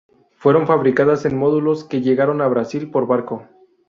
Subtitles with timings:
[0.35, 3.47] Fueron fabricadas en módulos que llegaron a Brasil por barco.